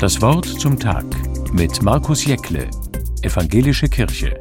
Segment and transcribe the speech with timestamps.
[0.00, 1.04] Das Wort zum Tag
[1.52, 2.68] mit Markus Jäckle,
[3.22, 4.38] Evangelische Kirche.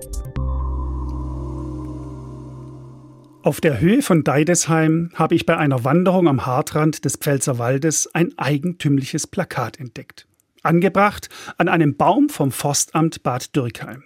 [3.44, 8.38] Auf der Höhe von Deidesheim habe ich bei einer Wanderung am Hartrand des Pfälzerwaldes ein
[8.38, 10.27] eigentümliches Plakat entdeckt.
[10.64, 14.04] Angebracht an einem Baum vom Forstamt Bad Dürkheim.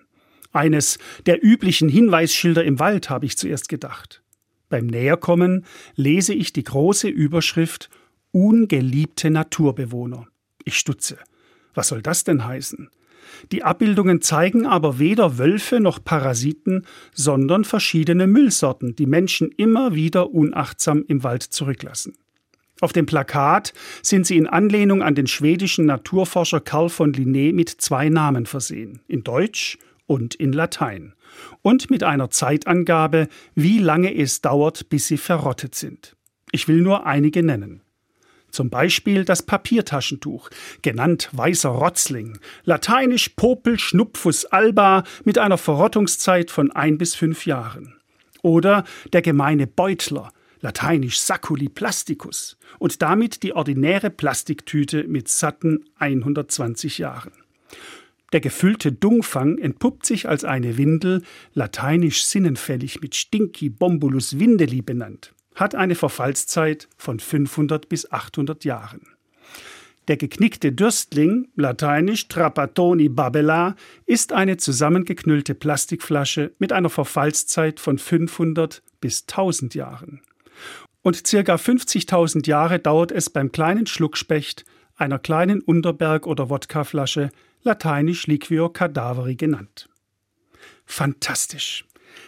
[0.52, 4.22] Eines der üblichen Hinweisschilder im Wald, habe ich zuerst gedacht.
[4.70, 5.66] Beim Näherkommen
[5.96, 7.90] lese ich die große Überschrift
[8.32, 10.28] Ungeliebte Naturbewohner.
[10.64, 11.18] Ich stutze.
[11.74, 12.90] Was soll das denn heißen?
[13.52, 20.32] Die Abbildungen zeigen aber weder Wölfe noch Parasiten, sondern verschiedene Müllsorten, die Menschen immer wieder
[20.32, 22.14] unachtsam im Wald zurücklassen.
[22.80, 27.70] Auf dem Plakat sind sie in Anlehnung an den schwedischen Naturforscher Karl von Linné mit
[27.70, 31.14] zwei Namen versehen, in Deutsch und in Latein,
[31.64, 36.16] und mit einer Zeitangabe, wie lange es dauert, bis sie verrottet sind.
[36.52, 37.82] Ich will nur einige nennen.
[38.52, 40.50] Zum Beispiel das Papiertaschentuch,
[40.82, 47.96] genannt weißer Rotzling, lateinisch Popel schnupfus alba mit einer Verrottungszeit von ein bis fünf Jahren.
[48.42, 56.98] Oder der gemeine Beutler, lateinisch Saculi plasticus und damit die ordinäre Plastiktüte mit satten 120
[56.98, 57.34] Jahren.
[58.34, 65.34] Der gefüllte Dungfang entpuppt sich als eine Windel, lateinisch sinnenfällig mit Stinky Bombulus Windeli benannt
[65.58, 69.02] hat eine Verfallszeit von 500 bis 800 Jahren.
[70.08, 78.84] Der geknickte Dürstling, lateinisch Trapattoni babella, ist eine zusammengeknüllte Plastikflasche mit einer Verfallszeit von 500
[79.02, 80.22] bis 1000 Jahren.
[81.02, 84.64] Und circa 50.000 Jahre dauert es beim kleinen Schluckspecht,
[84.96, 87.30] einer kleinen Unterberg- oder Wodkaflasche,
[87.64, 89.90] lateinisch Liquio cadaveri genannt.
[90.86, 91.86] Fantastisch.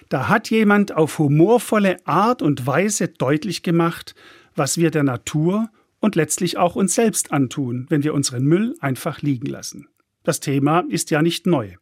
[0.10, 4.16] Da hat jemand auf humorvolle Art und Weise deutlich gemacht,
[4.56, 9.22] was wir der Natur und letztlich auch uns selbst antun, wenn wir unseren Müll einfach
[9.22, 9.88] liegen lassen.
[10.24, 11.76] Das Thema ist ja nicht neu.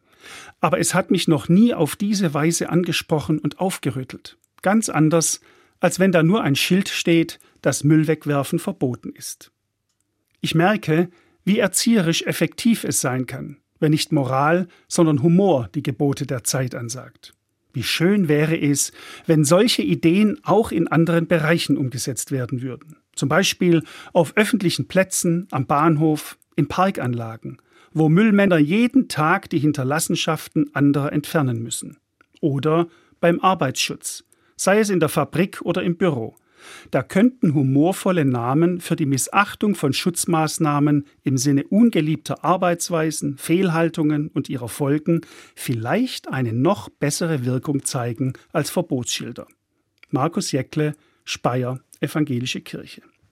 [0.59, 4.37] Aber es hat mich noch nie auf diese Weise angesprochen und aufgerüttelt.
[4.61, 5.41] Ganz anders,
[5.79, 9.51] als wenn da nur ein Schild steht, dass Müll wegwerfen verboten ist.
[10.41, 11.09] Ich merke,
[11.43, 16.75] wie erzieherisch effektiv es sein kann, wenn nicht Moral, sondern Humor die Gebote der Zeit
[16.75, 17.33] ansagt.
[17.77, 18.91] Wie schön wäre es,
[19.27, 22.97] wenn solche Ideen auch in anderen Bereichen umgesetzt werden würden.
[23.15, 23.83] Zum Beispiel
[24.13, 27.61] auf öffentlichen Plätzen, am Bahnhof, in Parkanlagen,
[27.93, 31.97] wo Müllmänner jeden Tag die Hinterlassenschaften anderer entfernen müssen.
[32.41, 32.87] Oder
[33.19, 34.23] beim Arbeitsschutz,
[34.55, 36.35] sei es in der Fabrik oder im Büro.
[36.91, 44.49] Da könnten humorvolle Namen für die Missachtung von Schutzmaßnahmen im Sinne ungeliebter Arbeitsweisen, Fehlhaltungen und
[44.49, 45.21] ihrer Folgen
[45.55, 49.47] vielleicht eine noch bessere Wirkung zeigen als Verbotsschilder.
[50.09, 50.93] Markus Jäckle,
[51.25, 53.01] Speyer, Evangelische Kirche.